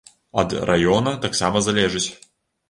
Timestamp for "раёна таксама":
0.69-1.63